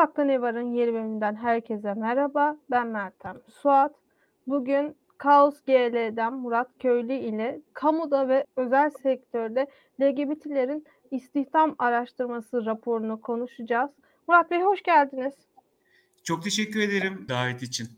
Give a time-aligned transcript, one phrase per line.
[0.00, 2.56] Mutfakta Ne Var'ın yeni bölümünden herkese merhaba.
[2.70, 3.94] Ben Meltem Suat.
[4.46, 9.66] Bugün Kaos GL'den Murat Köylü ile kamuda ve özel sektörde
[10.00, 13.90] LGBT'lerin istihdam araştırması raporunu konuşacağız.
[14.28, 15.34] Murat Bey hoş geldiniz.
[16.22, 17.88] Çok teşekkür ederim davet için.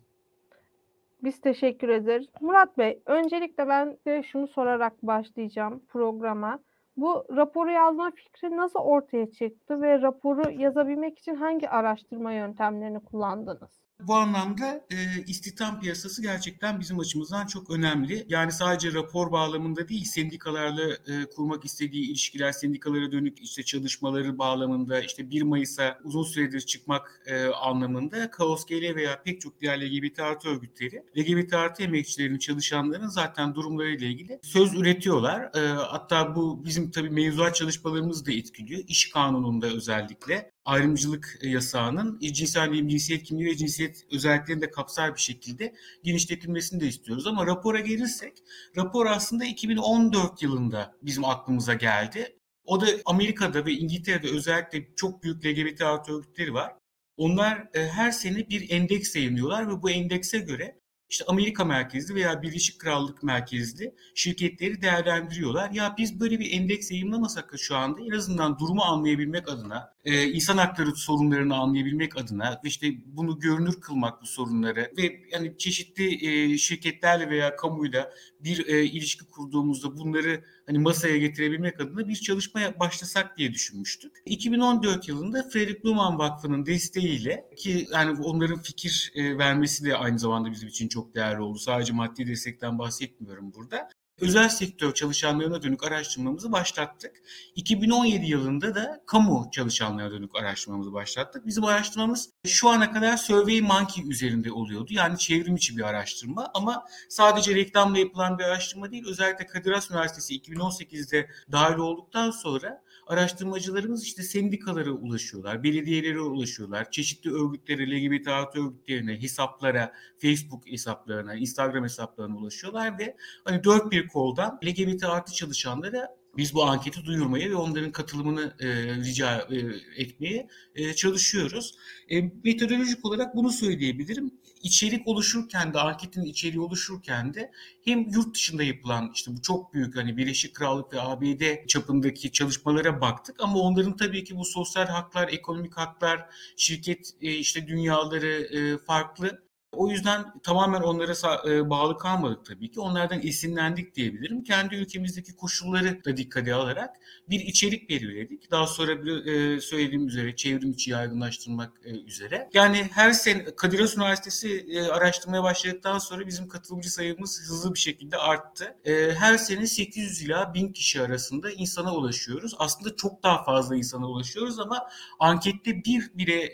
[1.23, 2.29] Biz teşekkür ederiz.
[2.41, 6.59] Murat Bey, öncelikle ben de şunu sorarak başlayacağım programa.
[6.96, 13.83] Bu raporu yazma fikri nasıl ortaya çıktı ve raporu yazabilmek için hangi araştırma yöntemlerini kullandınız?
[14.09, 18.27] Bu anlamda e, istihdam piyasası gerçekten bizim açımızdan çok önemli.
[18.28, 25.01] Yani sadece rapor bağlamında değil, sendikalarla e, kurmak istediği ilişkiler, sendikalara dönük işte çalışmaları bağlamında,
[25.01, 30.20] işte 1 Mayıs'a uzun süredir çıkmak e, anlamında Kaos GL veya pek çok diğer LGBT
[30.20, 35.41] artı örgütleri, LGBT artı emekçilerin, çalışanların zaten durumlarıyla ilgili söz üretiyorlar.
[35.56, 38.83] E, hatta bu bizim tabii mevzuat çalışmalarımızı da etkiliyor.
[38.89, 45.74] İş kanununda özellikle ayrımcılık yasağının cinsel cinsiyet kimliği ve cinsiyet özelliklerini de kapsar bir şekilde
[46.02, 47.27] genişletilmesini de istiyoruz.
[47.27, 48.32] Ama rapora gelirsek,
[48.77, 52.36] rapor aslında 2014 yılında bizim aklımıza geldi.
[52.64, 56.74] O da Amerika'da ve İngiltere'de özellikle çok büyük LGBT artı örgütleri var.
[57.16, 60.81] Onlar e, her sene bir endeks yayınlıyorlar ve bu endekse göre
[61.12, 65.70] işte Amerika merkezli veya Birleşik Krallık merkezli şirketleri değerlendiriyorlar.
[65.70, 70.24] Ya biz böyle bir endeks yayınlamasak da şu anda en azından durumu anlayabilmek adına, e,
[70.24, 76.27] insan hakları sorunlarını anlayabilmek adına ve işte bunu görünür kılmak bu sorunları ve yani çeşitli
[76.27, 82.80] e, şirketlerle veya kamuyla bir e, ilişki kurduğumuzda bunları hani masaya getirebilmek adına bir çalışmaya
[82.80, 84.22] başlasak diye düşünmüştük.
[84.27, 90.50] 2014 yılında Frederick Luhmann Vakfı'nın desteğiyle ki yani onların fikir e, vermesi de aynı zamanda
[90.50, 91.58] bizim için çok değerli oldu.
[91.58, 93.88] Sadece maddi destekten bahsetmiyorum burada
[94.20, 97.22] özel sektör çalışanlarına dönük araştırmamızı başlattık.
[97.55, 101.46] 2017 yılında da kamu çalışanlarına dönük araştırmamızı başlattık.
[101.46, 104.89] Bizim araştırmamız şu ana kadar Survey Monkey üzerinde oluyordu.
[104.90, 109.05] Yani çevrim içi bir araştırma ama sadece reklamla yapılan bir araştırma değil.
[109.06, 117.33] Özellikle Kadir Has Üniversitesi 2018'de dahil olduktan sonra araştırmacılarımız işte sendikalara ulaşıyorlar, belediyelere ulaşıyorlar, çeşitli
[117.34, 124.61] örgütlere, LGBT artı örgütlerine, hesaplara, Facebook hesaplarına, Instagram hesaplarına ulaşıyorlar ve hani dört bir koldan
[124.64, 128.67] LGBT artı çalışanlara biz bu anketi duyurmaya ve onların katılımını e,
[128.97, 129.56] rica e,
[130.03, 131.75] etmeye e, çalışıyoruz.
[132.11, 134.35] E, metodolojik olarak bunu söyleyebilirim.
[134.62, 137.53] İçerik oluşurken de anketin içeriği oluşurken de
[137.85, 143.00] hem yurt dışında yapılan işte bu çok büyük hani Birleşik Krallık ve ABD çapındaki çalışmalara
[143.00, 146.26] baktık ama onların tabii ki bu sosyal haklar, ekonomik haklar,
[146.56, 149.43] şirket e, işte dünyaları e, farklı.
[149.76, 151.12] O yüzden tamamen onlara
[151.50, 152.81] e, bağlı kalmadık tabii ki.
[152.81, 154.44] Onlardan esinlendik diyebilirim.
[154.44, 156.96] Kendi ülkemizdeki koşulları da dikkate alarak
[157.31, 158.50] bir içerik belirledik.
[158.50, 162.50] Daha sonra e, söylediğim üzere çevrim içi yaygınlaştırmak e, üzere.
[162.55, 168.16] Yani her sene Kadir Has Üniversitesi araştırmaya başladıktan sonra bizim katılımcı sayımız hızlı bir şekilde
[168.16, 168.76] arttı.
[169.19, 172.54] Her sene 800 ila 1000 kişi arasında insana ulaşıyoruz.
[172.58, 174.88] Aslında çok daha fazla insana ulaşıyoruz ama
[175.20, 176.52] ankette bir bile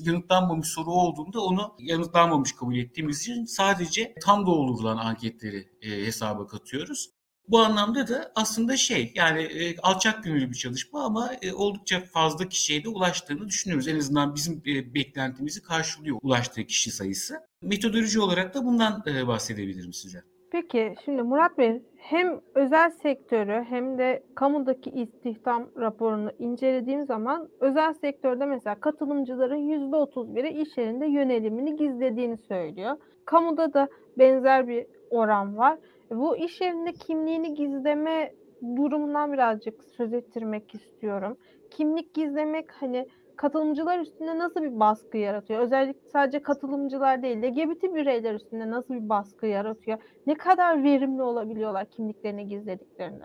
[0.00, 7.10] yanıtlanmamış soru olduğunda onu yanıtlanmamış kabul ettiğimiz için sadece tam doğrululan anketleri e, hesaba katıyoruz.
[7.48, 12.48] Bu anlamda da aslında şey yani e, alçak gönüllü bir çalışma ama e, oldukça fazla
[12.48, 13.88] kişiye de ulaştığını düşünüyoruz.
[13.88, 17.40] En azından bizim e, beklentimizi karşılıyor ulaştığı kişi sayısı.
[17.62, 20.22] Metodoloji olarak da bundan e, bahsedebilirim size.
[20.60, 27.94] Peki şimdi Murat Bey hem özel sektörü hem de kamudaki istihdam raporunu incelediğim zaman özel
[27.94, 32.96] sektörde mesela katılımcıların %31'i iş yerinde yönelimini gizlediğini söylüyor.
[33.24, 33.88] Kamuda da
[34.18, 35.78] benzer bir oran var.
[36.10, 38.32] Bu iş yerinde kimliğini gizleme
[38.76, 41.36] durumundan birazcık söz ettirmek istiyorum.
[41.70, 43.06] Kimlik gizlemek hani
[43.40, 45.60] katılımcılar üstünde nasıl bir baskı yaratıyor?
[45.60, 49.98] Özellikle sadece katılımcılar değil, LGBT bireyler üstünde nasıl bir baskı yaratıyor?
[50.26, 53.24] Ne kadar verimli olabiliyorlar kimliklerini gizlediklerinde?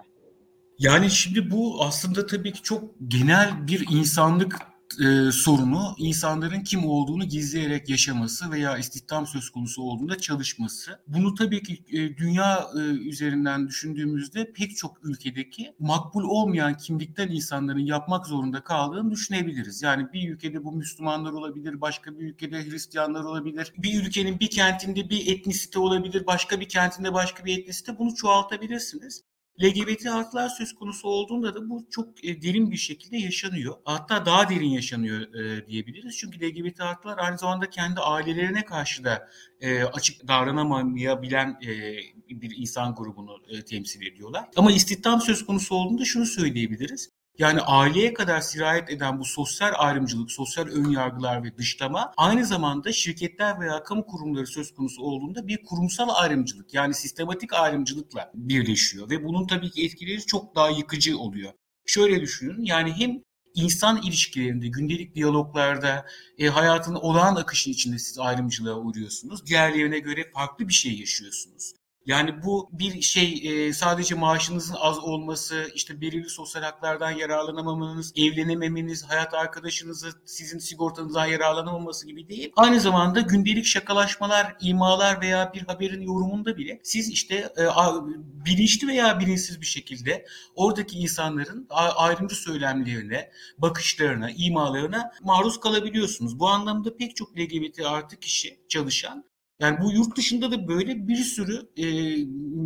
[0.79, 4.57] Yani şimdi bu aslında tabii ki çok genel bir insanlık
[4.99, 10.99] e, sorunu insanların kim olduğunu gizleyerek yaşaması veya istihdam söz konusu olduğunda çalışması.
[11.07, 17.85] Bunu tabii ki e, dünya e, üzerinden düşündüğümüzde pek çok ülkedeki makbul olmayan kimlikten insanların
[17.85, 19.81] yapmak zorunda kaldığını düşünebiliriz.
[19.81, 23.73] Yani bir ülkede bu Müslümanlar olabilir, başka bir ülkede Hristiyanlar olabilir.
[23.77, 27.99] Bir ülkenin bir kentinde bir etnisite olabilir, başka bir kentinde başka bir etnisite.
[27.99, 29.23] Bunu çoğaltabilirsiniz.
[29.63, 33.75] LGBT artılar söz konusu olduğunda da bu çok e, derin bir şekilde yaşanıyor.
[33.85, 36.17] Hatta daha derin yaşanıyor e, diyebiliriz.
[36.17, 39.29] Çünkü LGBT artılar aynı zamanda kendi ailelerine karşı da
[39.61, 41.59] e, açık davranamayabilen
[42.29, 44.49] bir insan grubunu temsil ediyorlar.
[44.55, 47.09] Ama istihdam söz konusu olduğunda şunu söyleyebiliriz.
[47.39, 53.59] Yani aileye kadar sirayet eden bu sosyal ayrımcılık, sosyal önyargılar ve dışlama aynı zamanda şirketler
[53.59, 59.47] veya kamu kurumları söz konusu olduğunda bir kurumsal ayrımcılık yani sistematik ayrımcılıkla birleşiyor ve bunun
[59.47, 61.51] tabii ki etkileri çok daha yıkıcı oluyor.
[61.85, 63.21] Şöyle düşünün yani hem
[63.55, 66.05] insan ilişkilerinde, gündelik diyaloglarda,
[66.37, 69.45] e, hayatın olağan akışı içinde siz ayrımcılığa uğruyorsunuz.
[69.45, 71.73] Diğerlerine göre farklı bir şey yaşıyorsunuz.
[72.05, 79.03] Yani bu bir şey e, sadece maaşınızın az olması, işte belirli sosyal haklardan yararlanamamanız, evlenememeniz,
[79.03, 82.51] hayat arkadaşınızı sizin sigortanızdan yararlanamaması gibi değil.
[82.55, 87.63] Aynı zamanda gündelik şakalaşmalar, imalar veya bir haberin yorumunda bile siz işte e,
[88.45, 90.25] bilinçli veya bilinçsiz bir şekilde
[90.55, 96.39] oradaki insanların ayrımcı söylemlerine, bakışlarına, imalarına maruz kalabiliyorsunuz.
[96.39, 99.25] Bu anlamda pek çok LGBT artı kişi çalışan
[99.59, 101.85] yani bu yurt dışında da böyle bir sürü e,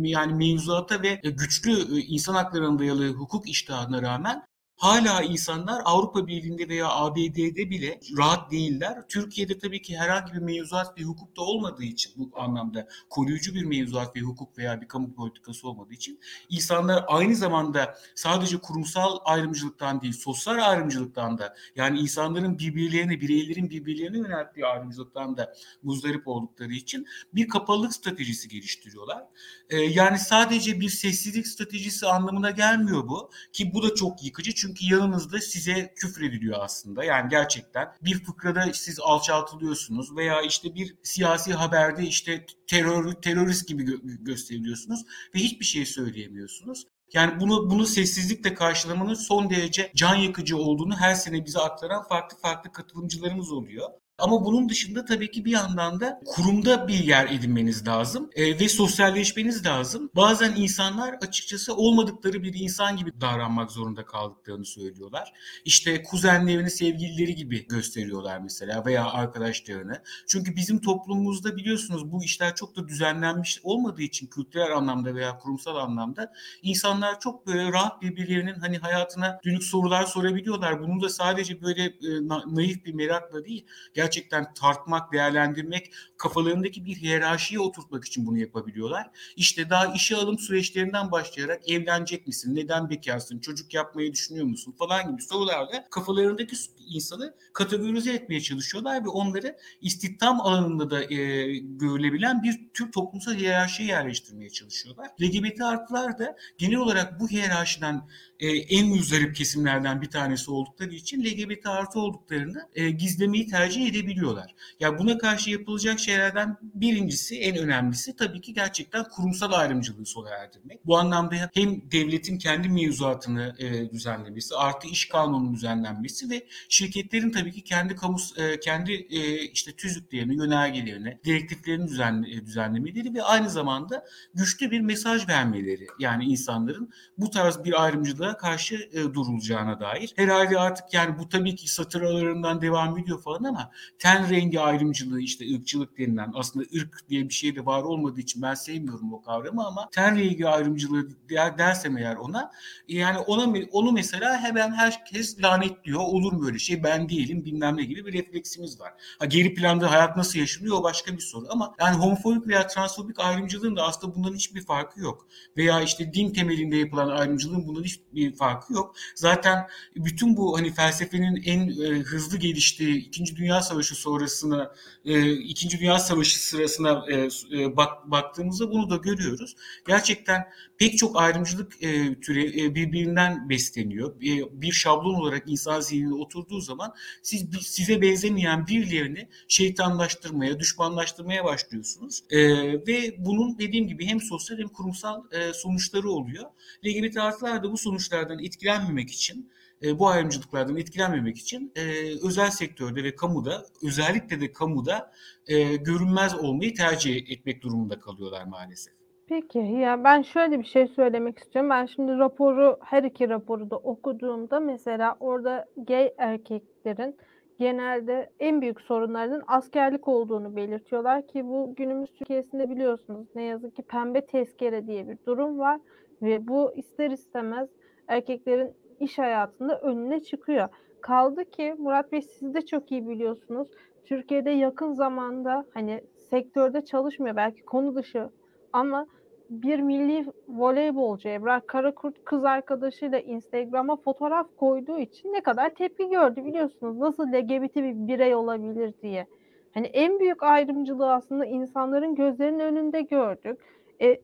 [0.08, 4.42] yani mevzuata ve güçlü e, insan haklarına dayalı hukuk iştahına rağmen
[4.80, 9.02] hala insanlar Avrupa Birliği'nde veya ABD'de bile rahat değiller.
[9.08, 13.64] Türkiye'de tabii ki herhangi bir mevzuat ve hukuk da olmadığı için bu anlamda koruyucu bir
[13.64, 20.00] mevzuat ve hukuk veya bir kamu politikası olmadığı için insanlar aynı zamanda sadece kurumsal ayrımcılıktan
[20.00, 27.06] değil sosyal ayrımcılıktan da yani insanların birbirlerine, bireylerin birbirlerine yönelttiği ayrımcılıktan da muzdarip oldukları için
[27.34, 29.24] bir kapalılık stratejisi geliştiriyorlar.
[29.70, 34.69] Ee, yani sadece bir sessizlik stratejisi anlamına gelmiyor bu ki bu da çok yıkıcı çünkü
[34.70, 37.04] çünkü yanınızda size küfrediliyor aslında.
[37.04, 43.82] Yani gerçekten bir fıkrada siz alçaltılıyorsunuz veya işte bir siyasi haberde işte terör terörist gibi
[43.84, 46.86] gö- gösteriliyorsunuz ve hiçbir şey söyleyemiyorsunuz.
[47.12, 52.38] Yani bunu bunu sessizlikle karşılamanın son derece can yakıcı olduğunu her sene bize aktaran farklı
[52.38, 53.90] farklı katılımcılarımız oluyor.
[54.20, 58.68] Ama bunun dışında tabii ki bir yandan da kurumda bir yer edinmeniz lazım e, ve
[58.68, 60.10] sosyalleşmeniz lazım.
[60.16, 65.32] Bazen insanlar açıkçası olmadıkları bir insan gibi davranmak zorunda kaldıklarını söylüyorlar.
[65.64, 70.02] İşte kuzenlerini sevgilileri gibi gösteriyorlar mesela veya arkadaşlarını.
[70.26, 75.76] Çünkü bizim toplumumuzda biliyorsunuz bu işler çok da düzenlenmiş olmadığı için kültürel anlamda veya kurumsal
[75.76, 76.32] anlamda
[76.62, 80.80] insanlar çok böyle rahat birbirlerinin hani hayatına dönük sorular sorabiliyorlar.
[80.80, 86.96] Bunu da sadece böyle e, naif bir merakla değil, gerçekten gerçekten tartmak, değerlendirmek, kafalarındaki bir
[86.96, 89.10] hiyerarşiye oturtmak için bunu yapabiliyorlar.
[89.36, 95.10] İşte daha işe alım süreçlerinden başlayarak evlenecek misin, neden bekarsın, çocuk yapmayı düşünüyor musun falan
[95.10, 96.56] gibi sorularla kafalarındaki
[96.88, 103.88] insanı kategorize etmeye çalışıyorlar ve onları istihdam alanında da e, görülebilen bir tür toplumsal hiyerarşiye
[103.88, 105.08] yerleştirmeye çalışıyorlar.
[105.22, 108.02] LGBT artılar da genel olarak bu hiyerarşiden
[108.40, 114.54] e, en müzdarip kesimlerden bir tanesi oldukları için LGBT artı olduklarını e, gizlemeyi tercih edebiliyorlar.
[114.80, 120.86] Ya buna karşı yapılacak şeylerden birincisi en önemlisi tabii ki gerçekten kurumsal ayrımcılığı sona erdirmek.
[120.86, 127.52] Bu anlamda hem devletin kendi mevzuatını e, düzenlemesi, artı iş kanununun düzenlenmesi ve şirketlerin tabii
[127.52, 133.50] ki kendi kamu e, kendi e, işte tüzüklerini, yönergelerini, direktiflerini düzen, e, düzenlemeleri ve aynı
[133.50, 134.04] zamanda
[134.34, 135.86] güçlü bir mesaj vermeleri.
[135.98, 140.12] Yani insanların bu tarz bir ayrımcılığa karşı e, durulacağına dair.
[140.16, 145.20] Herhalde artık yani bu tabii ki satır aralarından devam ediyor falan ama ten rengi ayrımcılığı
[145.20, 149.22] işte ırkçılık denilen aslında ırk diye bir şey de var olmadığı için ben sevmiyorum o
[149.22, 152.50] kavramı ama ten rengi ayrımcılığı der, dersem eğer ona
[152.88, 156.00] yani ona onu mesela hemen herkes lanetliyor.
[156.00, 156.82] Olur mu böyle şey?
[156.82, 158.92] Ben değilim bilmem ne gibi bir refleksimiz var.
[159.18, 163.20] Ha, geri planda hayat nasıl yaşanıyor o başka bir soru ama yani homofobik veya transfobik
[163.20, 165.26] ayrımcılığın da aslında bundan hiçbir farkı yok.
[165.56, 168.94] Veya işte din temelinde yapılan ayrımcılığın bundan hiçbir farkı yok.
[169.14, 174.74] Zaten bütün bu hani felsefenin en e, hızlı geliştiği İkinci Dünya Savaşı sonrasına
[175.04, 179.56] e, İkinci Dünya Savaşı sırasına e, e, bak, baktığımızda bunu da görüyoruz.
[179.86, 180.48] Gerçekten
[180.78, 184.16] pek çok ayrımcılık e, türü e, birbirinden besleniyor.
[184.16, 192.22] E, bir şablon olarak insan zihnine oturduğu zaman siz size benzemeyen birilerini şeytanlaştırmaya, düşmanlaştırmaya başlıyorsunuz.
[192.30, 192.38] E,
[192.86, 196.44] ve bunun dediğim gibi hem sosyal hem kurumsal e, sonuçları oluyor.
[196.86, 197.76] LGBT artılar da bu
[198.10, 199.50] sonuçlardan etkilenmemek için
[199.82, 201.82] e, bu ayrımcılıklardan etkilenmemek için e,
[202.26, 205.12] özel sektörde ve kamuda özellikle de kamuda
[205.48, 208.94] e, görünmez olmayı tercih etmek durumunda kalıyorlar maalesef.
[209.28, 211.70] Peki ya ben şöyle bir şey söylemek istiyorum.
[211.70, 217.16] Ben şimdi raporu her iki raporu da okuduğumda mesela orada gay erkeklerin
[217.58, 223.82] genelde en büyük sorunlarının askerlik olduğunu belirtiyorlar ki bu günümüz Türkiye'sinde biliyorsunuz ne yazık ki
[223.82, 225.80] pembe tezkere diye bir durum var
[226.22, 227.68] ve bu ister istemez
[228.10, 230.68] erkeklerin iş hayatında önüne çıkıyor.
[231.00, 233.68] Kaldı ki Murat Bey siz de çok iyi biliyorsunuz.
[234.04, 236.00] Türkiye'de yakın zamanda hani
[236.30, 238.30] sektörde çalışmıyor belki konu dışı
[238.72, 239.06] ama
[239.50, 246.44] bir milli voleybolcu Ebrar Karakurt kız arkadaşıyla Instagram'a fotoğraf koyduğu için ne kadar tepki gördü
[246.44, 246.98] biliyorsunuz.
[246.98, 249.26] Nasıl LGBT bir birey olabilir diye.
[249.74, 253.58] Hani en büyük ayrımcılığı aslında insanların gözlerinin önünde gördük.
[254.02, 254.20] E,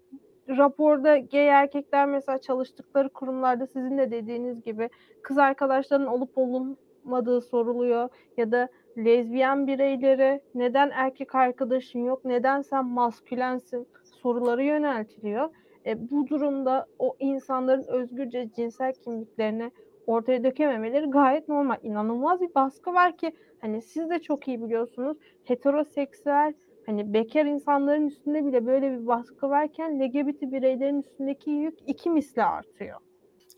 [0.49, 4.91] raporda gay erkekler mesela çalıştıkları kurumlarda sizin de dediğiniz gibi
[5.23, 12.85] kız arkadaşlarının olup olunmadığı soruluyor ya da lezbiyen bireylere neden erkek arkadaşın yok, neden sen
[12.85, 15.51] maskülensin soruları yöneltiliyor.
[15.87, 19.71] E, bu durumda o insanların özgürce cinsel kimliklerini
[20.07, 21.77] ortaya dökememeleri gayet normal.
[21.83, 26.55] İnanılmaz bir baskı var ki hani siz de çok iyi biliyorsunuz heteroseksüel
[26.87, 32.43] hani bekar insanların üstünde bile böyle bir baskı varken LGBT bireylerin üstündeki yük iki misli
[32.43, 33.01] artıyor.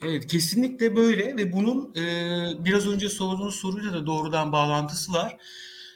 [0.05, 5.37] Evet kesinlikle böyle ve bunun e, biraz önce sorduğunuz soruyla da doğrudan bağlantısı var.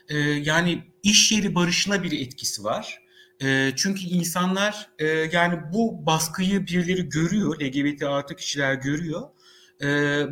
[0.09, 3.03] E, yani iş yeri barışına bir etkisi var.
[3.43, 9.23] E, çünkü insanlar e, yani bu baskıyı birileri görüyor, LGBT artı kişiler görüyor.
[9.83, 9.87] E,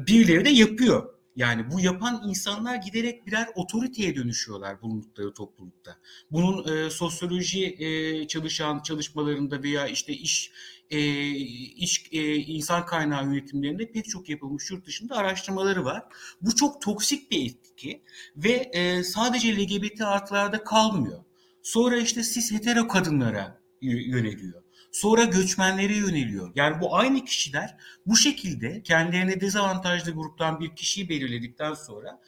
[0.06, 1.19] birileri de yapıyor.
[1.36, 5.96] Yani bu yapan insanlar giderek birer otoriteye dönüşüyorlar bulundukları toplulukta.
[6.30, 10.52] Bunun e, sosyoloji e, çalışan çalışmalarında veya işte iş
[10.90, 16.04] e, iş e, insan kaynağı yönetimlerinde pek çok yapılmış yurt dışında araştırmaları var.
[16.42, 18.02] Bu çok toksik bir etki
[18.36, 21.24] ve e, sadece LGBT artılarda kalmıyor.
[21.62, 24.62] Sonra işte sis hetero kadınlara yöneliyor.
[24.90, 26.52] Sonra göçmenlere yöneliyor.
[26.54, 32.20] Yani bu aynı kişiler bu şekilde kendilerine dezavantajlı gruptan bir kişiyi belirledikten sonra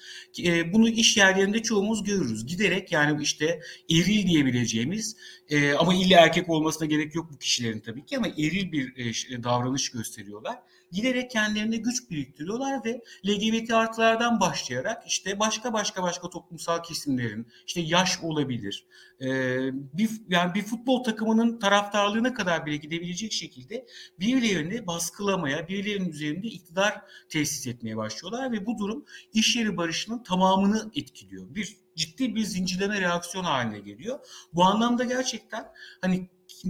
[0.45, 2.47] e, bunu iş yerlerinde çoğumuz görürüz.
[2.47, 5.16] Giderek yani işte eril diyebileceğimiz
[5.49, 8.97] e, ama illa erkek olmasına gerek yok bu kişilerin tabii ki ama eril bir
[9.37, 10.59] e, davranış gösteriyorlar
[10.93, 17.81] giderek kendilerine güç biriktiriyorlar ve LGBT artılardan başlayarak işte başka başka başka toplumsal kesimlerin işte
[17.81, 18.87] yaş olabilir.
[19.21, 19.27] E,
[19.73, 23.87] bir yani bir futbol takımının taraftarlığına kadar bile gidebilecek şekilde
[24.21, 30.91] birilerini baskılamaya, birilerinin üzerinde iktidar tesis etmeye başlıyorlar ve bu durum iş yeri barışının tamamını
[30.95, 31.55] etkiliyor.
[31.55, 34.19] Bir ciddi bir zincirleme reaksiyon haline geliyor.
[34.53, 35.67] Bu anlamda gerçekten
[36.01, 36.29] hani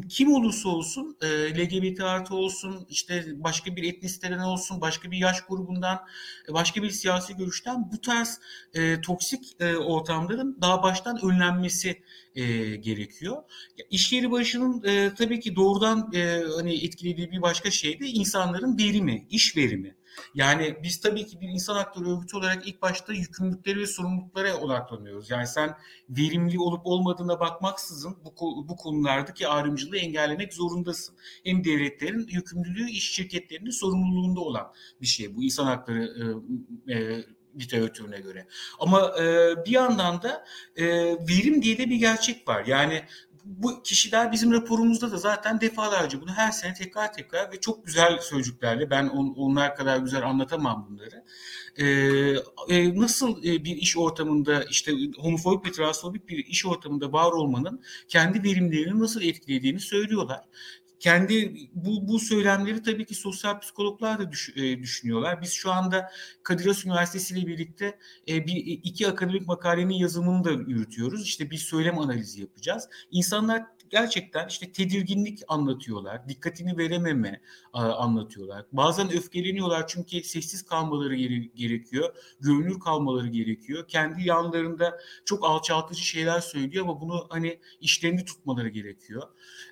[0.09, 5.41] kim olursa olsun e, LGBT artı olsun işte başka bir etnisiteden olsun başka bir yaş
[5.41, 6.00] grubundan
[6.49, 8.41] başka bir siyasi görüşten bu tarz
[8.75, 12.02] e, toksik e, ortamların daha baştan önlenmesi
[12.35, 13.43] e, gerekiyor.
[13.91, 18.79] İş yeri başının e, tabii ki doğrudan e, hani etkilediği bir başka şey de insanların
[18.79, 19.97] verimi, iş verimi.
[20.35, 25.31] Yani biz tabii ki bir insan hakları örgütü olarak ilk başta yükümlülükleri ve sorumluluklara odaklanıyoruz.
[25.31, 25.76] Yani sen
[26.09, 31.16] verimli olup olmadığına bakmaksızın bu, bu konulardaki ayrımcılığı engellemek zorundasın.
[31.45, 36.37] Hem devletlerin yükümlülüğü iş şirketlerinin sorumluluğunda olan bir şey bu insan hakları
[36.88, 37.25] e, e,
[37.61, 38.47] literatürüne göre.
[38.78, 39.25] Ama e,
[39.64, 40.45] bir yandan da
[40.76, 40.87] e,
[41.28, 42.64] verim diye de bir gerçek var.
[42.66, 43.02] Yani
[43.44, 48.18] bu kişiler bizim raporumuzda da zaten defalarca bunu her sene tekrar tekrar ve çok güzel
[48.18, 51.25] sözcüklerle ben on, onlar kadar güzel anlatamam bunları.
[51.76, 57.32] Ee, e, nasıl e, bir iş ortamında işte homofobik ve transfobik bir iş ortamında var
[57.32, 60.40] olmanın kendi verimlerini nasıl etkilediğini söylüyorlar
[61.02, 65.42] kendi bu, bu söylemleri tabii ki sosyal psikologlar da düş, e, düşünüyorlar.
[65.42, 66.11] Biz şu anda
[66.42, 71.25] Kadir Has Üniversitesi ile birlikte e, bir iki akademik makalenin yazımını da yürütüyoruz.
[71.25, 72.88] İşte bir söylem analizi yapacağız.
[73.11, 76.28] İnsanlar gerçekten işte tedirginlik anlatıyorlar.
[76.28, 77.40] Dikkatini verememe
[77.72, 78.66] anlatıyorlar.
[78.72, 81.14] Bazen öfkeleniyorlar çünkü sessiz kalmaları
[81.54, 82.14] gerekiyor.
[82.40, 83.88] Görünür kalmaları gerekiyor.
[83.88, 89.22] Kendi yanlarında çok alçaltıcı şeyler söylüyor ama bunu hani işlerini tutmaları gerekiyor.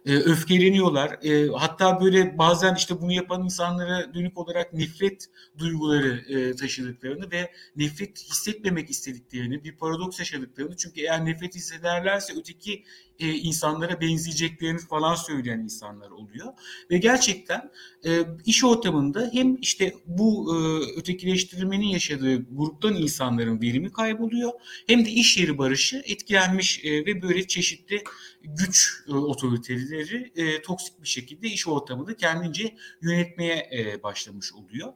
[0.07, 1.19] E, öfkeleniyorlar.
[1.23, 5.27] E, hatta böyle bazen işte bunu yapan insanlara dönük olarak nefret
[5.59, 12.85] duyguları e, taşıdıklarını ve nefret hissetmemek istediklerini, bir paradoks yaşadıklarını çünkü eğer nefret hissederlerse öteki
[13.19, 16.47] e, insanlara benzeyeceklerini falan söyleyen insanlar oluyor.
[16.91, 17.71] Ve gerçekten
[18.07, 20.59] e, iş ortamında hem işte bu e,
[20.99, 24.53] ötekileştirilmenin yaşadığı gruptan insanların verimi kayboluyor
[24.87, 28.05] hem de iş yeri barışı etkilenmiş e, ve böyle çeşitli
[28.45, 34.93] güç e, otoriteleri e, toksik bir şekilde iş ortamını kendince yönetmeye e, başlamış oluyor.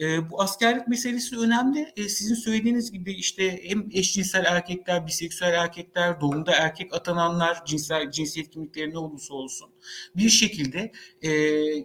[0.00, 1.92] E, bu askerlik meselesi önemli.
[1.96, 8.50] E, sizin söylediğiniz gibi işte hem eşcinsel erkekler, biseksüel erkekler, doğumda erkek atananlar, cinsel cinsiyet
[8.50, 9.70] kimlikleri ne olursa olsun
[10.16, 11.30] bir şekilde e,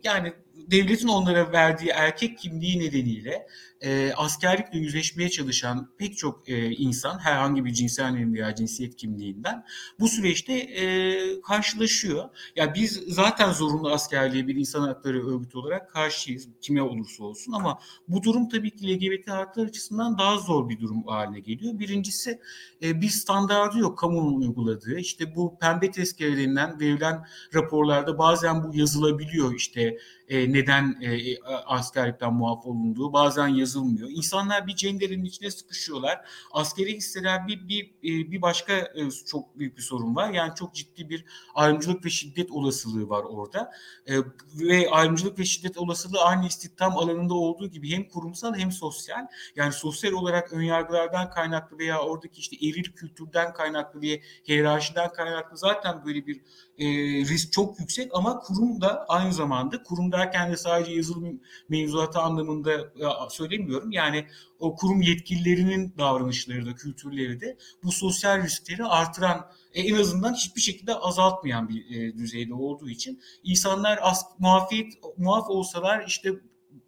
[0.04, 0.34] yani
[0.72, 3.48] devletin onlara verdiği erkek kimliği nedeniyle
[3.82, 9.66] e, askerlikle yüzleşmeye çalışan pek çok e, insan herhangi bir cinsel yönelim veya cinsiyet kimliğinden
[10.00, 12.30] bu süreçte e, karşılaşıyor.
[12.56, 17.80] Ya biz zaten zorunlu askerliğe bir insan hakları örgütü olarak karşıyız kime olursa olsun ama
[18.08, 21.80] bu durum tabii ki LGBT hakları açısından daha zor bir durum haline geliyor.
[21.80, 22.40] Birincisi
[22.84, 25.00] e, bir standardı yok kamunun uyguladığı.
[25.00, 29.98] İşte bu pembe tezkerelerinden verilen raporlar raporlarda bazen bu yazılabiliyor işte
[30.28, 34.10] e, neden e, askerlikten muaf olunduğu bazen yazılmıyor.
[34.10, 36.22] İnsanlar bir cenderenin içine sıkışıyorlar.
[36.52, 40.30] Askeri hisseler bir, bir, e, bir başka e, çok büyük bir sorun var.
[40.30, 41.26] Yani çok ciddi bir
[41.56, 43.72] ayrımcılık ve şiddet olasılığı var orada.
[44.08, 44.14] E,
[44.60, 49.28] ve ayrımcılık ve şiddet olasılığı aynı istihdam alanında olduğu gibi hem kurumsal hem sosyal.
[49.56, 56.06] Yani sosyal olarak önyargılardan kaynaklı veya oradaki işte eril kültürden kaynaklı diye hiyerarşiden kaynaklı zaten
[56.06, 56.42] böyle bir
[56.78, 56.86] e,
[57.26, 62.74] risk çok yüksek ama kurum da aynı zamanda kurum derken de sadece yazılım mevzuatı anlamında
[62.74, 63.92] e, söylemiyorum.
[63.92, 64.26] Yani
[64.60, 70.62] o kurum yetkililerinin davranışları da kültürleri de bu sosyal riskleri artıran e, en azından hiçbir
[70.62, 76.32] şekilde azaltmayan bir e, düzeyde olduğu için insanlar as, muafiyet muaf olsalar işte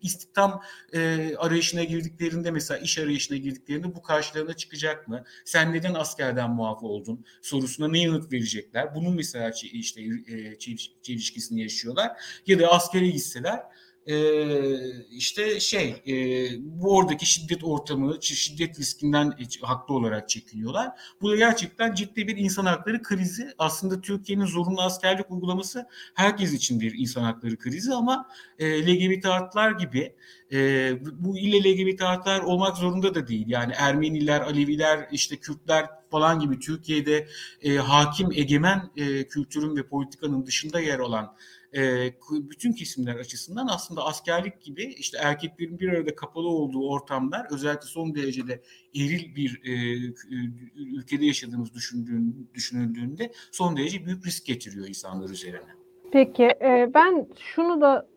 [0.04, 0.62] istihdam
[0.94, 5.24] e, arayışına girdiklerinde mesela iş arayışına girdiklerinde bu karşılarına çıkacak mı?
[5.46, 7.26] Sen neden askerden muaf oldun?
[7.42, 8.96] Sorusuna ne yanıt verecekler?
[8.96, 10.58] Bunun mesela işte e,
[11.02, 12.12] çelişkisini yaşıyorlar.
[12.48, 13.64] Ya da askere gitseler
[15.12, 16.14] işte şey e,
[16.60, 20.90] bu oradaki şiddet ortamı, şiddet riskinden haklı olarak çekiniyorlar.
[21.22, 23.48] Bu da gerçekten ciddi bir insan hakları krizi.
[23.58, 28.30] Aslında Türkiye'nin zorunlu askerlik uygulaması herkes için bir insan hakları krizi ama
[28.60, 30.16] e, LGBT artılar gibi
[30.52, 30.92] e,
[31.26, 33.46] bu ille LGBT artılar olmak zorunda da değil.
[33.48, 37.28] Yani Ermeniler, Aleviler, işte Kürtler falan gibi Türkiye'de
[37.62, 41.36] e, hakim, egemen e, kültürün ve politikanın dışında yer alan
[41.76, 47.88] e, bütün kesimler açısından aslında askerlik gibi işte erkeklerin bir arada kapalı olduğu ortamlar özellikle
[47.88, 48.62] son derecede
[48.96, 49.72] eril bir e,
[50.76, 55.74] ülkede yaşadığımız düşündüğün, düşünüldüğünde son derece büyük risk getiriyor insanlar üzerine.
[56.12, 56.50] Peki
[56.94, 58.08] ben şunu da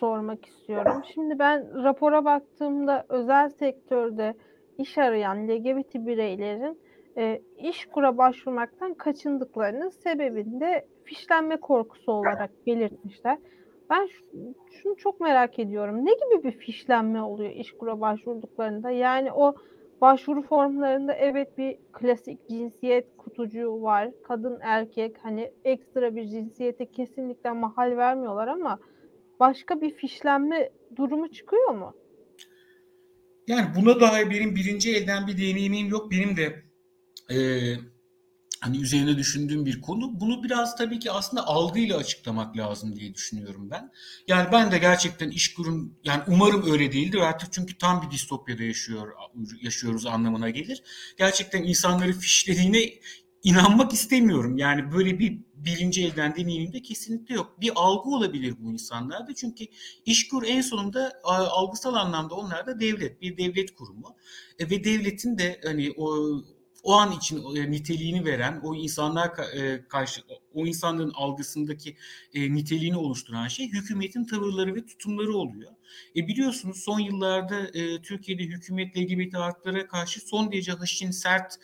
[0.00, 1.02] sormak istiyorum.
[1.14, 4.34] Şimdi ben rapora baktığımda özel sektörde
[4.78, 6.78] iş arayan LGBT bireylerin
[7.58, 13.38] iş kura başvurmaktan kaçındıklarının sebebinde fişlenme korkusu olarak belirtmişler.
[13.90, 14.08] Ben
[14.72, 16.06] şunu çok merak ediyorum.
[16.06, 18.90] Ne gibi bir fişlenme oluyor işkura başvurduklarında?
[18.90, 19.54] Yani o
[20.00, 24.10] başvuru formlarında evet bir klasik cinsiyet kutucuğu var.
[24.22, 28.78] Kadın erkek hani ekstra bir cinsiyete kesinlikle mahal vermiyorlar ama
[29.40, 31.94] başka bir fişlenme durumu çıkıyor mu?
[33.46, 36.10] Yani buna dair benim birinci elden bir deneyimim yok.
[36.10, 36.62] Benim de
[37.30, 37.36] e,
[38.60, 40.20] hani üzerine düşündüğüm bir konu.
[40.20, 43.92] Bunu biraz tabii ki aslında algıyla açıklamak lazım diye düşünüyorum ben.
[44.28, 48.62] Yani ben de gerçekten iş kurum yani umarım öyle değildir artık çünkü tam bir distopyada
[48.62, 49.12] yaşıyor
[49.62, 50.82] yaşıyoruz anlamına gelir.
[51.18, 52.90] Gerçekten insanları fişlediğine
[53.42, 54.58] inanmak istemiyorum.
[54.58, 57.60] Yani böyle bir birinci elden deneyimimde kesinlikle yok.
[57.60, 59.34] Bir algı olabilir bu insanlarda.
[59.34, 59.64] Çünkü
[60.06, 64.16] işkur en sonunda algısal anlamda onlar da devlet, bir devlet kurumu.
[64.58, 66.16] E, ve devletin de hani o
[66.86, 70.20] o an için e, niteliğini veren, o insanlar e, karşı
[70.54, 71.96] o insanların algısındaki
[72.34, 75.72] e, niteliğini oluşturan şey hükümetin tavırları ve tutumları oluyor.
[76.16, 77.70] E biliyorsunuz son yıllarda
[78.02, 81.54] Türkiye'de hükümet LGBT haklara karşı son derece haşin, sert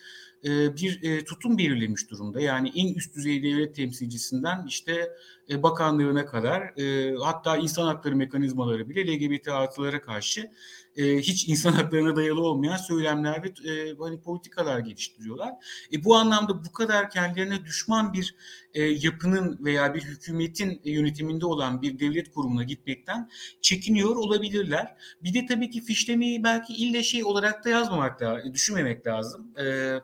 [0.43, 2.41] bir e, tutum belirlemiş durumda.
[2.41, 5.11] Yani en üst düzey devlet temsilcisinden işte
[5.49, 6.73] e, bakanlığına kadar
[7.19, 10.51] hatta insan hakları mekanizmaları bile LGBT artılara karşı
[10.97, 13.53] hiç insan haklarına dayalı olmayan söylemler ve
[13.99, 15.53] hani politikalar geliştiriyorlar.
[15.93, 18.35] E, bu anlamda bu kadar kendilerine düşman bir
[18.75, 23.29] yapının veya bir hükümetin yönetiminde olan bir devlet kurumuna gitmekten
[23.61, 24.95] çekiniyor olabilirler.
[25.23, 29.51] Bir de tabii ki fişlemeyi belki ille şey olarak da yazmamak da düşünmemek lazım.
[29.55, 30.03] Evet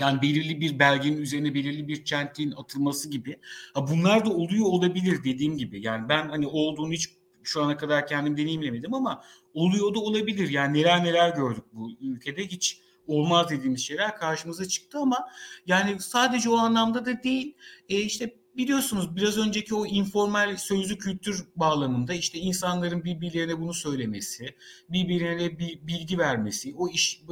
[0.00, 3.38] yani belirli bir belgenin üzerine belirli bir çentiğin atılması gibi.
[3.74, 5.82] Ha bunlar da oluyor olabilir dediğim gibi.
[5.82, 7.08] Yani ben hani olduğunu hiç
[7.42, 9.22] şu ana kadar kendim deneyimlemedim ama
[9.54, 10.48] oluyor da olabilir.
[10.48, 15.28] Yani neler neler gördük bu ülkede hiç olmaz dediğimiz şeyler karşımıza çıktı ama
[15.66, 17.54] yani sadece o anlamda da değil.
[17.88, 24.54] E işte biliyorsunuz biraz önceki o informal sözlü kültür bağlamında işte insanların birbirlerine bunu söylemesi,
[24.88, 27.22] birbirlerine bir bilgi vermesi, o iş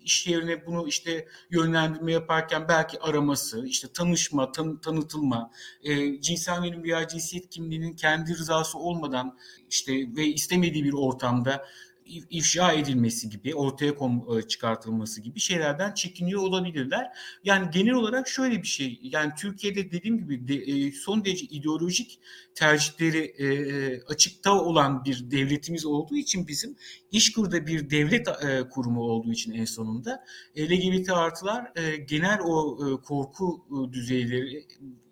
[0.00, 5.50] iş yerine bunu işte yönlendirme yaparken belki araması, işte tanışma, tan, tanıtılma,
[5.82, 9.38] e, cinsel yönelim veya cinsiyet kimliğinin kendi rızası olmadan
[9.70, 11.64] işte ve istemediği bir ortamda
[12.30, 17.08] ifşa edilmesi gibi, ortaya kom e, çıkartılması gibi şeylerden çekiniyor olabilirler.
[17.44, 22.20] Yani genel olarak şöyle bir şey, yani Türkiye'de dediğim gibi e, son derece ideolojik
[22.54, 26.76] tercihleri e, açıkta olan bir devletimiz olduğu için bizim
[27.10, 28.28] İşkur'da bir devlet
[28.70, 30.24] kurumu olduğu için en sonunda
[30.58, 31.72] LGBT artılar
[32.08, 34.66] genel o korku düzeyleri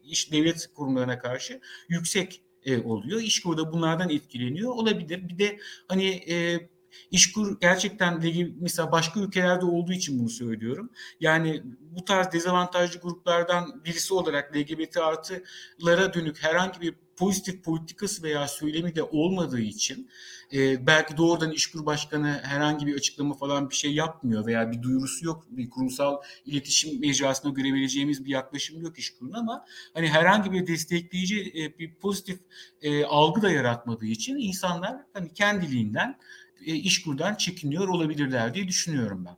[0.05, 3.21] iş devlet kurumlarına karşı yüksek e, oluyor.
[3.21, 5.29] İşkur'da bunlardan etkileniyor olabilir.
[5.29, 6.69] Bir de hani e,
[7.11, 8.23] İşkur gerçekten
[8.61, 10.91] mesela başka ülkelerde olduğu için bunu söylüyorum.
[11.21, 18.49] Yani bu tarz dezavantajlı gruplardan birisi olarak LGBT artılara dönük herhangi bir pozitif politikası veya
[18.49, 20.11] söylemi de olmadığı için
[20.53, 25.27] e, belki doğrudan İşkur Başkanı herhangi bir açıklama falan bir şey yapmıyor veya bir duyurusu
[25.27, 25.47] yok.
[25.51, 31.79] Bir kurumsal iletişim mecrasına görebileceğimiz bir yaklaşım yok İşkur'un ama hani herhangi bir destekleyici e,
[31.79, 32.41] bir pozitif
[32.83, 36.19] e, algı da yaratmadığı için insanlar hani kendiliğinden
[36.67, 39.37] İşkur'dan çekiniyor olabilirler diye düşünüyorum ben.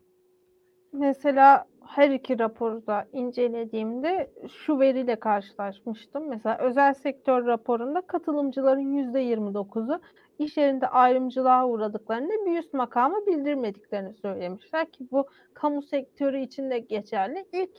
[0.92, 4.30] Mesela her iki raporu da incelediğimde
[4.64, 6.28] şu veriyle karşılaşmıştım.
[6.28, 10.00] Mesela özel sektör raporunda katılımcıların %29'u
[10.38, 16.78] iş yerinde ayrımcılığa uğradıklarını bir üst makama bildirmediklerini söylemişler ki bu kamu sektörü için de
[16.78, 17.44] geçerli.
[17.52, 17.70] İlk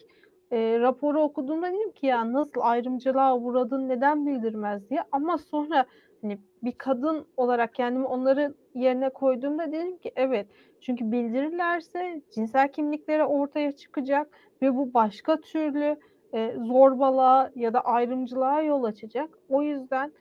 [0.51, 5.85] e, raporu okuduğumda dedim ki ya nasıl ayrımcılığa uğradın neden bildirmez diye ama sonra
[6.21, 10.47] hani bir kadın olarak kendimi onların yerine koyduğumda dedim ki evet
[10.81, 14.27] çünkü bildirirlerse cinsel kimlikleri ortaya çıkacak
[14.61, 15.97] ve bu başka türlü
[16.33, 19.29] e, zorbalığa ya da ayrımcılığa yol açacak.
[19.49, 20.11] O yüzden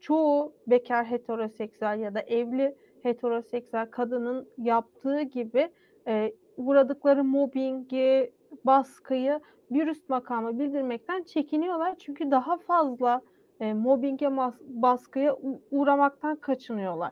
[0.00, 5.68] çoğu bekar heteroseksüel ya da evli heteroseksüel kadının yaptığı gibi
[6.06, 8.32] e, uğradıkları mobbingi,
[8.64, 9.40] baskıyı
[9.70, 11.94] bir üst makama bildirmekten çekiniyorlar.
[11.98, 13.20] Çünkü daha fazla
[13.62, 14.28] e, mobbinge,
[14.60, 15.36] baskıya
[15.70, 17.10] uğramaktan kaçınıyorlar.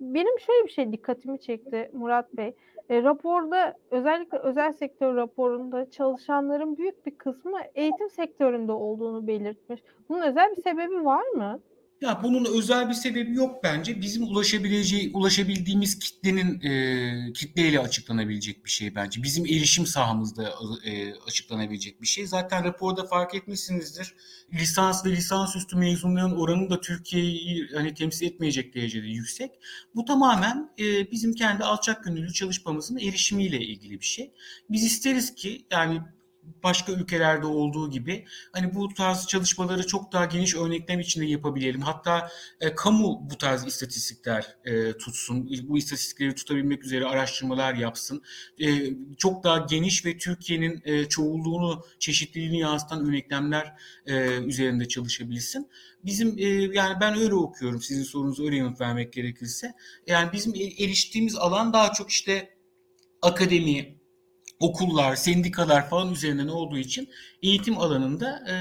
[0.00, 2.54] Benim şöyle bir şey dikkatimi çekti Murat Bey.
[2.88, 9.82] E, raporda özellikle özel sektör raporunda çalışanların büyük bir kısmı eğitim sektöründe olduğunu belirtmiş.
[10.08, 11.60] Bunun özel bir sebebi var mı?
[12.00, 14.00] Ya bunun özel bir sebebi yok bence.
[14.00, 19.22] Bizim ulaşabileceği, ulaşabildiğimiz kitlenin e, kitleyle açıklanabilecek bir şey bence.
[19.22, 22.26] Bizim erişim sahamızda e, açıklanabilecek bir şey.
[22.26, 24.14] Zaten raporda fark etmişsinizdir.
[24.52, 29.50] Lisans ve lisansüstü mezunların oranı da Türkiye'yi hani temsil etmeyecek derecede yüksek.
[29.94, 34.32] Bu tamamen e, bizim kendi alçak gönüllü çalışmamızın erişimiyle ilgili bir şey.
[34.70, 36.00] Biz isteriz ki yani
[36.62, 41.80] başka ülkelerde olduğu gibi hani bu tarz çalışmaları çok daha geniş örneklem içinde yapabilelim.
[41.80, 42.28] Hatta
[42.60, 45.50] e, kamu bu tarz istatistikler e, tutsun.
[45.62, 48.22] Bu istatistikleri tutabilmek üzere araştırmalar yapsın.
[48.60, 48.66] E,
[49.18, 53.74] çok daha geniş ve Türkiye'nin e, çoğulluğunu, çeşitliliğini yansıtan örneklemler
[54.06, 55.68] e, üzerinde çalışabilsin.
[56.04, 57.82] Bizim e, yani ben öyle okuyorum.
[57.82, 59.72] Sizin sorunuza öyle yanıt vermek gerekirse.
[60.06, 62.58] Yani bizim eriştiğimiz alan daha çok işte
[63.22, 63.97] akademi,
[64.60, 67.08] okullar, sendikalar falan üzerinden olduğu için
[67.42, 68.54] eğitim alanında e,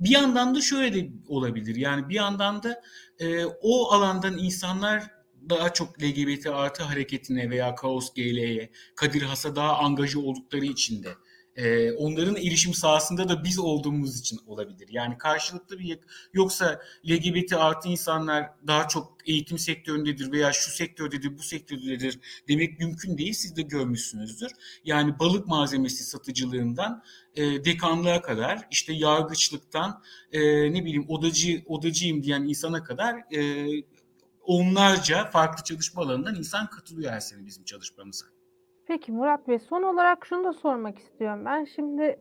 [0.00, 1.76] bir yandan da şöyle de olabilir.
[1.76, 2.82] Yani bir yandan da
[3.18, 5.10] e, o alandan insanlar
[5.48, 11.08] daha çok LGBT artı hareketine veya Kaos GL'ye, Kadir Has'a daha angaja oldukları için de
[11.56, 14.88] e, onların erişim sahasında da biz olduğumuz için olabilir.
[14.90, 15.98] Yani karşılıklı bir
[16.32, 23.18] yoksa LGBT artı insanlar daha çok eğitim sektöründedir veya şu sektördedir bu sektördedir demek mümkün
[23.18, 23.32] değil.
[23.32, 24.50] Siz de görmüşsünüzdür.
[24.84, 27.02] Yani balık malzemesi satıcılığından
[27.34, 30.40] e, dekanlığa kadar işte yargıçlıktan e,
[30.72, 33.66] ne bileyim odacı odacıyım diyen insana kadar e,
[34.42, 38.35] onlarca farklı çalışma alanından insan katılıyor her sene bizim çalışmamıza.
[38.86, 41.64] Peki Murat Bey, son olarak şunu da sormak istiyorum ben.
[41.64, 42.18] Şimdi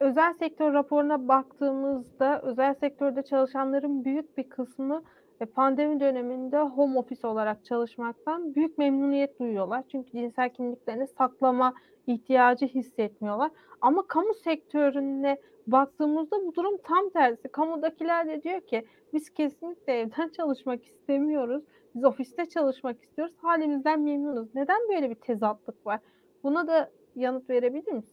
[0.00, 5.02] özel sektör raporuna baktığımızda özel sektörde çalışanların büyük bir kısmı
[5.40, 9.84] e, pandemi döneminde home office olarak çalışmaktan büyük memnuniyet duyuyorlar.
[9.92, 11.74] Çünkü cinsel kimliklerini saklama
[12.06, 13.50] ihtiyacı hissetmiyorlar.
[13.80, 17.48] Ama kamu sektörüne baktığımızda bu durum tam tersi.
[17.48, 21.64] Kamudakiler de diyor ki biz kesinlikle evden çalışmak istemiyoruz.
[21.96, 23.34] Biz ofiste çalışmak istiyoruz.
[23.42, 24.48] Halimizden memnunuz.
[24.54, 26.00] Neden böyle bir tezatlık var?
[26.42, 28.04] Buna da yanıt verebilir misiniz?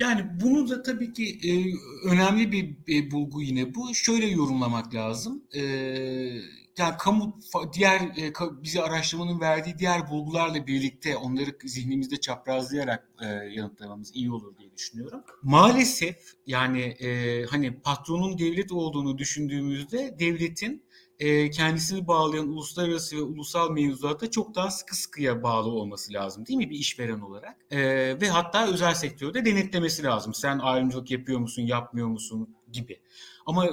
[0.00, 1.52] Yani bunu da tabii ki e,
[2.10, 3.94] önemli bir e, bulgu yine bu.
[3.94, 5.44] Şöyle yorumlamak lazım.
[5.54, 5.60] E,
[6.78, 7.38] yani kamu
[7.72, 14.58] diğer e, bizi araştırmanın verdiği diğer bulgularla birlikte onları zihnimizde çaprazlayarak e, yanıtlamamız iyi olur
[14.58, 15.20] diye düşünüyorum.
[15.42, 20.82] Maalesef yani e, hani patronun devlet olduğunu düşündüğümüzde devletin
[21.18, 26.58] e, kendisini bağlayan uluslararası ve ulusal mevzuata çok daha sıkı sıkıya bağlı olması lazım değil
[26.58, 27.56] mi bir işveren olarak?
[27.70, 27.80] E,
[28.20, 30.34] ve hatta özel sektörde denetlemesi lazım.
[30.34, 33.00] Sen ayrımcılık yapıyor musun, yapmıyor musun gibi.
[33.46, 33.68] Ama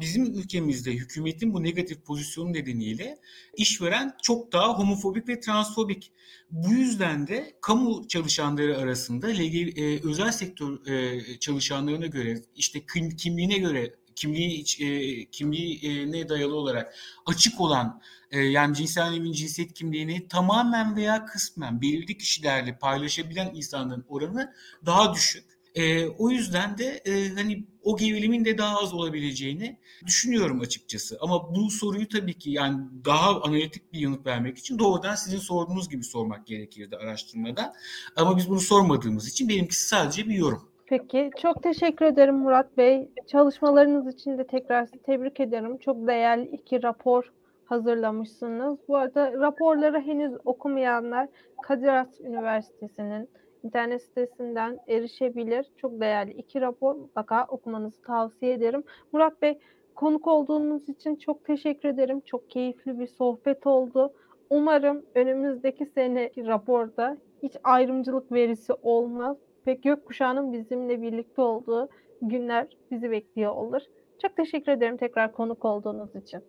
[0.00, 3.18] bizim ülkemizde hükümetin bu negatif pozisyonu nedeniyle
[3.56, 6.12] işveren çok daha homofobik ve transfobik.
[6.50, 13.58] Bu yüzden de kamu çalışanları arasında e, özel sektör e, çalışanlarına göre işte kim, kimliğine
[13.58, 16.94] göre kimliği e, kimliğine dayalı olarak
[17.26, 18.00] açık olan
[18.30, 24.54] e, yani cinsel evin cinsiyet kimliğini tamamen veya kısmen belirli kişilerle paylaşabilen insanların oranı
[24.86, 25.44] daha düşük.
[25.74, 31.18] E, o yüzden de e, hani o gevelimin de daha az olabileceğini düşünüyorum açıkçası.
[31.20, 35.88] Ama bu soruyu tabii ki yani daha analitik bir yanıt vermek için doğrudan sizin sorduğunuz
[35.88, 37.74] gibi sormak gerekirdi araştırmada.
[38.16, 40.68] Ama biz bunu sormadığımız için benimkisi sadece bir yorum.
[40.88, 43.08] Peki, çok teşekkür ederim Murat Bey.
[43.26, 45.78] Çalışmalarınız için de tekrar tebrik ederim.
[45.78, 47.32] Çok değerli iki rapor
[47.64, 48.78] hazırlamışsınız.
[48.88, 51.28] Bu arada raporları henüz okumayanlar
[51.62, 53.28] Kadir Has Üniversitesi'nin
[53.62, 55.66] internet sitesinden erişebilir.
[55.76, 58.82] Çok değerli iki rapor mutlaka okumanızı tavsiye ederim.
[59.12, 59.58] Murat Bey,
[59.94, 62.20] konuk olduğunuz için çok teşekkür ederim.
[62.20, 64.12] Çok keyifli bir sohbet oldu.
[64.50, 71.88] Umarım önümüzdeki seneki raporda hiç ayrımcılık verisi olmaz ve gökkuşağının bizimle birlikte olduğu
[72.22, 73.82] günler bizi bekliyor olur.
[74.22, 76.40] Çok teşekkür ederim tekrar konuk olduğunuz için.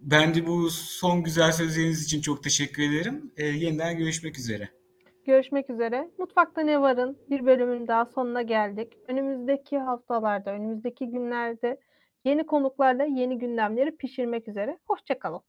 [0.00, 3.32] Ben de bu son güzel sözleriniz için çok teşekkür ederim.
[3.36, 4.68] Ee, yeniden görüşmek üzere.
[5.24, 6.10] Görüşmek üzere.
[6.18, 8.92] Mutfakta Ne Var'ın bir bölümün daha sonuna geldik.
[9.08, 11.80] Önümüzdeki haftalarda, önümüzdeki günlerde
[12.24, 14.78] yeni konuklarla yeni gündemleri pişirmek üzere.
[14.86, 15.40] Hoşçakalın.